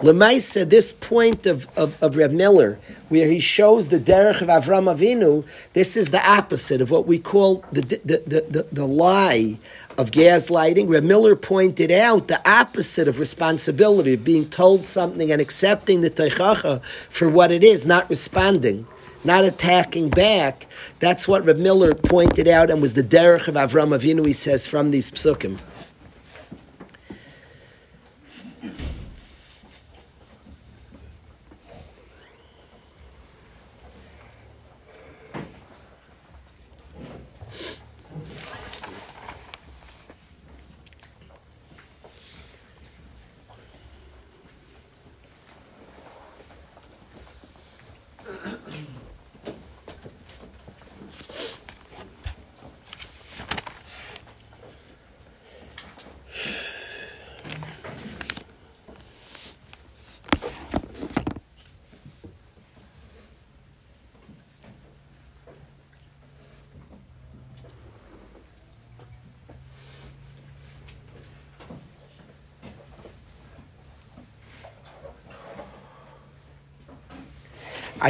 [0.00, 2.78] Lemaisa, this point of, of, of Reb Miller,
[3.10, 7.18] where he shows the derech of Avram Avinu, this is the opposite of what we
[7.18, 9.58] call the, the, the, the, the lie
[9.98, 10.88] of gaslighting.
[10.88, 16.10] Reb Miller pointed out the opposite of responsibility, of being told something and accepting the
[16.10, 18.86] teichacha for what it is, not responding,
[19.22, 20.66] not attacking back.
[20.98, 24.66] That's what Reb Miller pointed out and was the derech of Avram Avinu, he says,
[24.66, 25.58] from these psukim.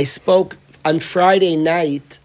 [0.01, 2.21] I spoke on Friday night,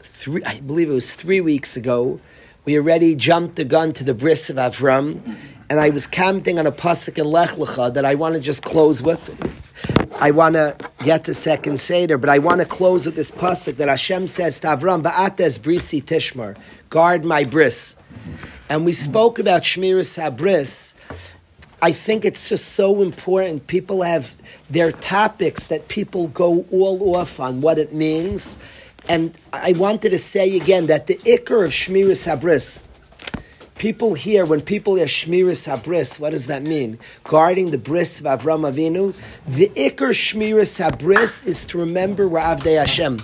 [0.00, 2.18] three, I believe it was three weeks ago.
[2.64, 5.36] We already jumped the gun to the bris of Avram,
[5.70, 8.64] and I was commenting on a pasuk in Lech Lecha that I want to just
[8.64, 9.22] close with.
[10.20, 13.76] I want to get to second seder, but I want to close with this pasuk
[13.76, 16.56] that Hashem says to Avram, "Ba'ates brisi tishmar,
[16.88, 17.94] guard my bris."
[18.68, 20.94] And we spoke about shmiras habris.
[21.82, 23.66] I think it's just so important.
[23.66, 24.34] People have
[24.68, 28.58] their topics that people go all off on what it means.
[29.08, 32.82] And I wanted to say again that the ikr of Shmiras Habris,
[33.78, 36.98] people here, when people hear Shmiras Habris, what does that mean?
[37.24, 39.14] Guarding the bris of Avram Avinu.
[39.46, 43.22] The ikr Shmiras Habris is to remember Ra'avdei Hashem.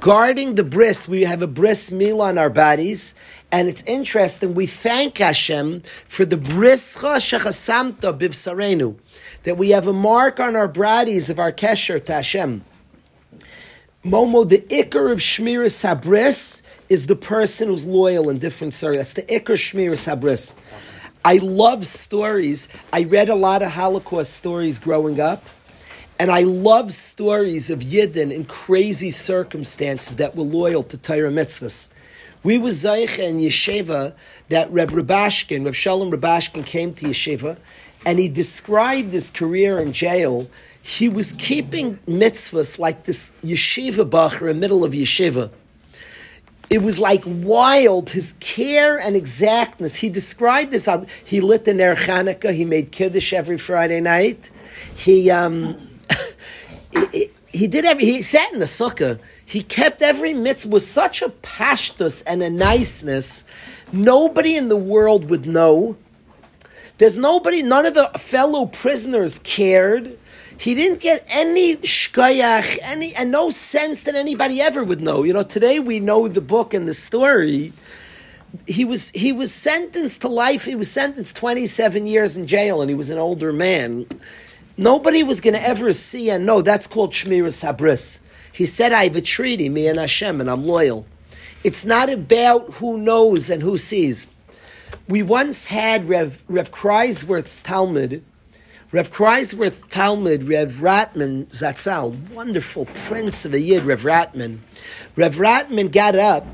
[0.00, 3.16] Guarding the bris, we have a bris milah on our bodies,
[3.50, 8.96] and it's interesting, we thank Hashem for the brischa shechasamta bivsarenu,
[9.42, 12.64] that we have a mark on our bodies of our kesher to Hashem.
[14.04, 18.98] Momo, the ikr of Shmiras Habris is the person who's loyal in different stories.
[18.98, 20.54] That's the ikr Shmiras Habris.
[21.24, 22.68] I love stories.
[22.92, 25.44] I read a lot of Holocaust stories growing up.
[26.18, 31.90] And I love stories of Yidden in crazy circumstances that were loyal to Torah mitzvahs.
[32.42, 34.16] We were Zaycha and Yeshiva
[34.48, 37.56] that Rev Rubashkin, Rev Shalom Rubashkin came to Yeshiva
[38.04, 40.48] and he described his career in jail.
[40.82, 45.50] He was keeping mitzvahs like this yeshiva bacher in middle of yeshiva.
[46.70, 49.96] It was like wild, his care and exactness.
[49.96, 50.88] He described this.
[51.24, 52.54] He lit the Ner Chanukah.
[52.54, 54.50] He made Kiddush every Friday night.
[54.94, 55.87] He, um,
[57.12, 59.18] he, he did every, he sat in the sukkah.
[59.44, 63.44] He kept every mitzvah with such a pashtus and a niceness.
[63.92, 65.96] Nobody in the world would know.
[66.98, 70.18] There's nobody, none of the fellow prisoners cared.
[70.58, 75.22] He didn't get any shkayach, any, and no sense that anybody ever would know.
[75.22, 77.72] You know, today we know the book and the story.
[78.66, 80.64] He was he was sentenced to life.
[80.64, 84.06] He was sentenced 27 years in jail, and he was an older man.
[84.80, 86.62] Nobody was going to ever see and know.
[86.62, 88.20] That's called Shmiras Habris.
[88.52, 91.04] He said, I have a treaty, me and Hashem, and I'm loyal.
[91.64, 94.28] It's not about who knows and who sees.
[95.08, 98.22] We once had Rev, Rev Kreiswirth's Talmud,
[98.92, 104.58] Rev Kreiswirth's Talmud, Rev Ratman Zatzal, wonderful prince of a Yid, Rev Ratman.
[105.16, 106.46] Rev Ratman got up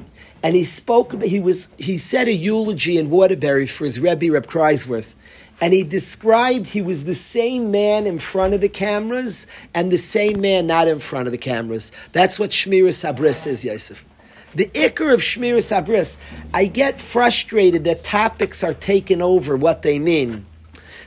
[0.42, 4.46] and he spoke, he was, he said a eulogy in Waterbury for his Rebbe, Rev
[4.46, 5.14] Kreiswirth
[5.60, 9.98] and he described he was the same man in front of the cameras and the
[9.98, 11.92] same man not in front of the cameras.
[12.12, 14.04] That's what Shmiras Habris is, Yosef.
[14.54, 16.18] The ikr of Shmiras Habris,
[16.52, 20.46] I get frustrated that topics are taken over what they mean.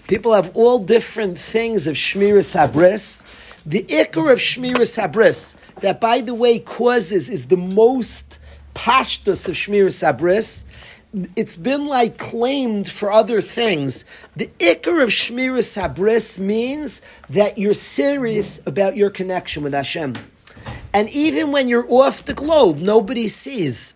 [0.07, 3.25] People have all different things of Shmiras Habris.
[3.65, 8.37] The ikr of Shmiras Habris, that by the way causes is the most
[8.73, 10.65] pashtus of Shmiras Habris,
[11.35, 14.05] it's been like claimed for other things.
[14.35, 20.15] The ikr of Shmiras Habris means that you're serious about your connection with Hashem.
[20.93, 23.95] And even when you're off the globe, nobody sees.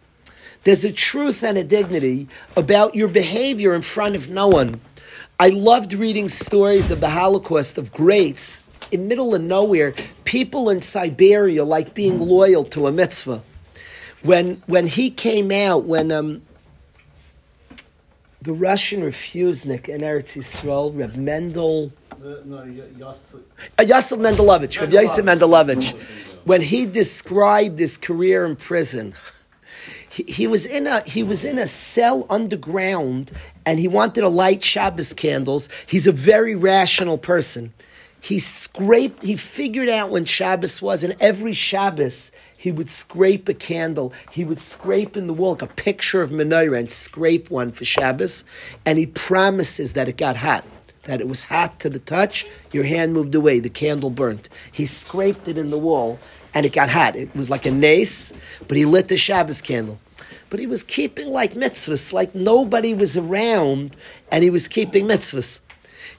[0.64, 4.80] There's a truth and a dignity about your behavior in front of no one.
[5.40, 9.94] I loved reading stories of the Holocaust of greats in middle of nowhere,
[10.26, 13.42] people in Siberia like being loyal to a mitzvah.
[14.22, 16.44] When when he came out, when um,
[18.42, 21.92] the Russian refusenik in Eretz Yisrael, Rev Mendel,
[22.46, 22.64] no,
[22.98, 23.42] Yosef.
[23.80, 25.94] uh, Yosef Mendelovich, Rev Yosef Mendelovich,
[26.46, 29.14] when he described his career in prison,
[30.10, 33.32] he, he, was in a he was in a cell underground,
[33.66, 35.70] and he wanted to light Shabbos candles.
[35.86, 37.74] He's a very rational person.
[38.24, 39.24] He scraped.
[39.24, 44.14] He figured out when Shabbos was, and every Shabbos he would scrape a candle.
[44.32, 47.84] He would scrape in the wall like a picture of menorah and scrape one for
[47.84, 48.46] Shabbos,
[48.86, 50.64] and he promises that it got hot
[51.06, 54.50] that it was hot to the touch, your hand moved away, the candle burnt.
[54.72, 56.20] He scraped it in the wall
[56.54, 57.16] and it got hot.
[57.16, 58.34] It was like a nace,
[58.68, 60.00] but he lit the Shabbos candle.
[60.50, 63.96] But he was keeping like mitzvahs, like nobody was around,
[64.32, 65.62] and he was keeping mitzvahs.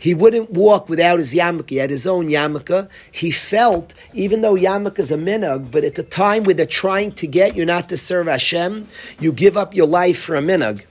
[0.03, 1.71] He wouldn't walk without his yarmulke.
[1.71, 2.89] He had his own yarmulke.
[3.13, 7.13] He felt, even though yarmulke is a minhag, but at the time where they're trying
[7.13, 8.89] to get you not to serve Hashem,
[9.21, 10.87] you give up your life for a minhag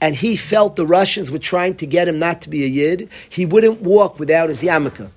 [0.00, 3.10] and he felt the Russians were trying to get him not to be a Yid,
[3.28, 5.10] he wouldn't walk without his yarmulke.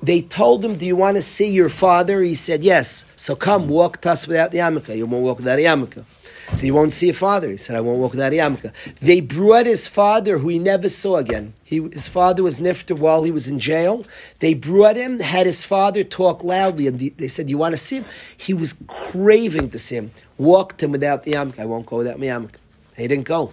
[0.00, 2.22] they told him, Do you want to see your father?
[2.22, 3.04] He said, Yes.
[3.16, 4.96] So come, walk to us without the yarmulke.
[4.96, 6.04] You won't walk without a yarmulke.
[6.52, 7.48] So you won't see your father.
[7.48, 8.72] He said, I won't walk without a yarmulke.
[8.96, 11.54] They brought his father, who he never saw again.
[11.62, 14.04] He, his father was nifter while he was in jail.
[14.40, 17.98] They brought him, had his father talk loudly, and they said, You want to see
[17.98, 18.04] him?
[18.36, 20.10] He was craving to see him.
[20.38, 21.60] Walked him without the yarmulke.
[21.60, 22.56] I won't go without my yarmulke.
[22.96, 23.52] He didn't go.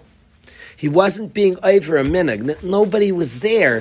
[0.76, 2.62] He wasn't being over a minute.
[2.64, 3.80] Nobody was there.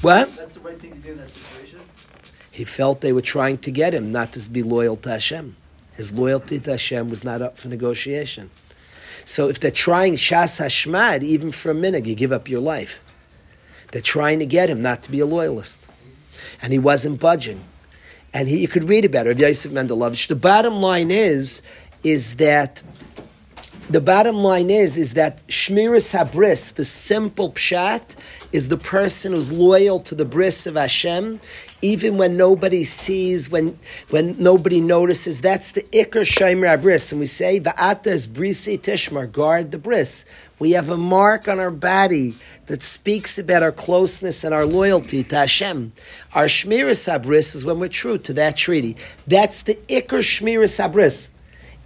[0.00, 0.34] What?
[0.36, 1.80] That's the right thing to do in that situation.
[2.50, 5.56] He felt they were trying to get him not to be loyal to Hashem.
[5.96, 8.50] His loyalty to Hashem was not up for negotiation.
[9.24, 13.02] So if they're trying Shas Hashmad, even for a minute, you give up your life.
[13.90, 15.84] They're trying to get him not to be a loyalist.
[16.62, 17.64] And he wasn't budging.
[18.32, 20.28] And he, you could read about it, Rabbi Yosef Mendelovich.
[20.28, 21.62] The bottom line is,
[22.04, 22.82] is that
[23.88, 28.16] the bottom line is, is that Shmiras Habris, the simple pshat,
[28.50, 31.40] is the person who's loyal to the bris of Hashem,
[31.82, 33.78] even when nobody sees, when
[34.10, 35.40] when nobody notices.
[35.40, 37.12] That's the Iker Shaimer Habris.
[37.12, 40.24] And we say, Va'atas brisi tishmar, guard the bris.
[40.58, 42.34] We have a mark on our body
[42.66, 45.92] that speaks about our closeness and our loyalty to Hashem.
[46.34, 48.96] Our Shmiras Habris is when we're true to that treaty.
[49.26, 51.28] That's the Iker Shmiras Habris.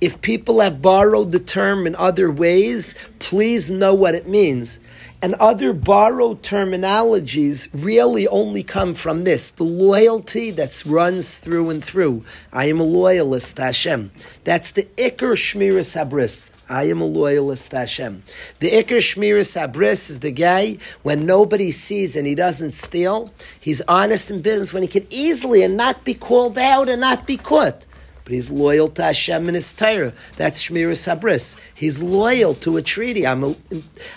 [0.01, 4.81] If people have borrowed the term in other ways, please know what it means.
[5.23, 11.85] And other borrowed terminologies really only come from this the loyalty that runs through and
[11.85, 12.25] through.
[12.55, 14.13] I am a loyalist to Hashem.
[14.45, 16.49] That's the Iker Shmiras Habris.
[16.71, 18.23] I am a loyalist to Hashem.
[18.61, 23.31] The Iker Shmiras Habris is the guy when nobody sees and he doesn't steal.
[23.61, 27.27] He's honest in business when he can easily and not be called out and not
[27.27, 27.85] be caught
[28.31, 30.13] but he's loyal to Hashem and His Torah.
[30.37, 31.59] That's Shmiras Habris.
[31.75, 33.27] He's loyal to a treaty.
[33.27, 33.57] I'm, a,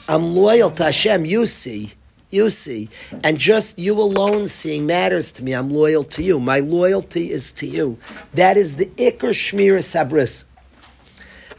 [0.07, 1.26] I'm loyal to Hashem.
[1.26, 1.93] You see,
[2.30, 2.89] you see,
[3.24, 5.53] and just you alone seeing matters to me.
[5.53, 6.39] I'm loyal to you.
[6.39, 7.97] My loyalty is to you.
[8.36, 10.45] That is the Iker Shmiras Habris.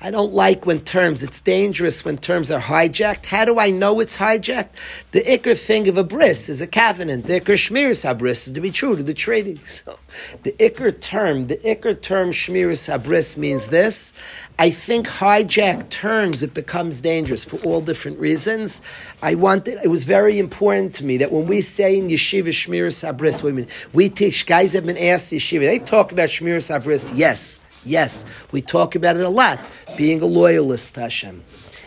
[0.05, 3.25] I don't like when terms, it's dangerous when terms are hijacked.
[3.25, 4.69] How do I know it's hijacked?
[5.13, 7.25] The ikr thing of a bris is a covenant.
[7.25, 9.59] The ikr shmiras habris is to be true to the treaty.
[9.65, 9.99] So
[10.43, 14.13] the ikr term, the ikr term shmiras habris means this.
[14.59, 18.83] I think hijacked terms, it becomes dangerous for all different reasons.
[19.23, 23.03] I wanted, it was very important to me that when we say in yeshiva shmiras
[23.11, 27.59] habris, women, we teach, guys have been asked yeshiva, they talk about shmiras habris, yes.
[27.85, 29.61] Yes, we talk about it a lot,
[29.97, 31.43] being a loyalist to Hashem.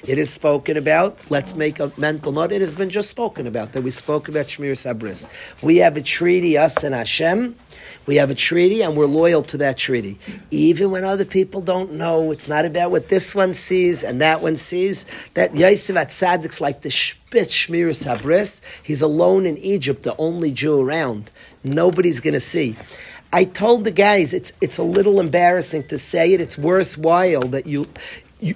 [0.07, 1.17] It is spoken about.
[1.29, 2.51] Let's make a mental note.
[2.51, 5.27] It has been just spoken about that we spoke about Shmir Sabris.
[5.61, 7.55] We have a treaty, us and Hashem.
[8.05, 10.17] We have a treaty, and we're loyal to that treaty,
[10.49, 12.31] even when other people don't know.
[12.31, 15.05] It's not about what this one sees and that one sees.
[15.33, 18.61] That Yosef Atzadik's like the Spitz Shmir Sabris.
[18.81, 21.31] He's alone in Egypt, the only Jew around.
[21.65, 22.77] Nobody's going to see.
[23.31, 26.41] I told the guys it's it's a little embarrassing to say it.
[26.41, 27.87] It's worthwhile that you.
[28.39, 28.55] you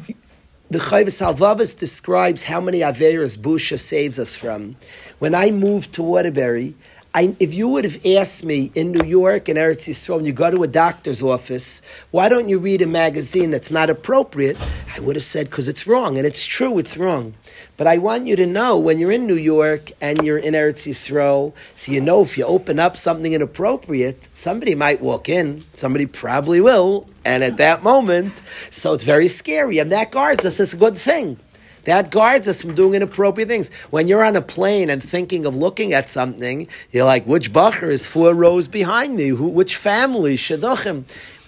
[0.69, 4.77] the Chovos Halevavos describes how many Averas Busha saves us from.
[5.19, 6.75] When I moved to Waterbury,
[7.13, 10.31] I, if you would have asked me in New York and Eretz Yisrael, when you
[10.31, 14.57] go to a doctor's office, why don't you read a magazine that's not appropriate?
[14.95, 16.17] I would have said, because it's wrong.
[16.17, 17.33] And it's true, it's wrong.
[17.77, 20.87] But I want you to know when you're in New York and you're in Eretz
[20.87, 26.05] Yisrael, so you know if you open up something inappropriate, somebody might walk in, somebody
[26.05, 29.79] probably will, and at that moment, so it's very scary.
[29.79, 31.39] And that guards us as a good thing.
[31.85, 33.73] That guards us from doing inappropriate things.
[33.89, 37.89] When you're on a plane and thinking of looking at something, you're like, which bacher
[37.89, 39.29] is four rows behind me?
[39.29, 40.35] Who, which family?
[40.35, 41.05] Shadachim.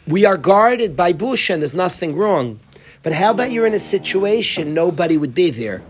[0.07, 2.59] We are guarded by Bush and there's nothing wrong.
[3.03, 5.83] But how about you're in a situation nobody would be there?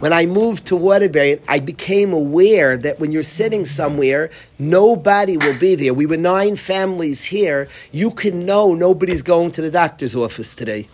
[0.00, 5.58] When I moved to Waterbury, I became aware that when you're sitting somewhere, nobody will
[5.58, 5.94] be there.
[5.94, 7.68] We were nine families here.
[7.92, 10.88] You can know nobody's going to the doctor's office today.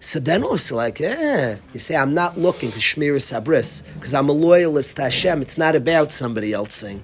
[0.00, 4.28] So then it's like, eh, you say, I'm not looking to Shmir Sabris because I'm
[4.28, 5.42] a loyalist to Hashem.
[5.42, 7.02] It's not about somebody else saying.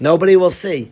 [0.00, 0.90] Nobody will see.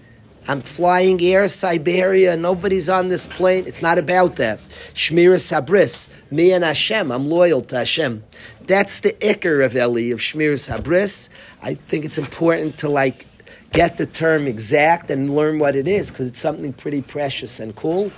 [0.48, 2.36] I'm flying air Siberia.
[2.36, 3.64] Nobody's on this plane.
[3.66, 4.60] It's not about that.
[4.94, 6.08] Shmir Sabris.
[6.30, 7.10] Me and Hashem.
[7.10, 8.22] I'm loyal to Hashem.
[8.66, 11.28] That's the ikr of Eli, of Shmir Habris.
[11.62, 13.26] I think it's important to like
[13.72, 17.76] get the term exact and learn what it is because it's something pretty precious and
[17.76, 18.10] cool.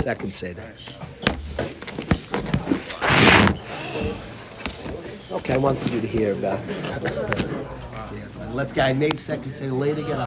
[0.00, 0.64] Second Seder.
[5.30, 6.60] Okay, I wanted you to hear about.
[8.14, 8.82] yes, let's go.
[8.82, 10.18] I made second Seder late again.